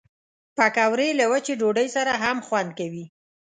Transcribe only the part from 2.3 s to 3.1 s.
خوند کوي